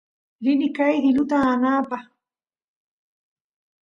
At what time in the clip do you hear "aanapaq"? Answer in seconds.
1.49-2.05